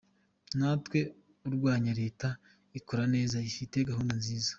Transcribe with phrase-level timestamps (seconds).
[0.57, 1.01] Ntawe
[1.47, 2.27] urwanya Leta
[2.79, 4.49] ikora neza, ifite gahunda nziza.